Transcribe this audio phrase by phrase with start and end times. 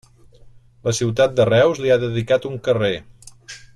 [0.87, 2.95] La ciutat de Reus li ha dedicat un carrer.